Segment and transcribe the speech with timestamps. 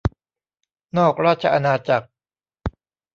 [0.97, 2.07] นอกราชอาณาจักร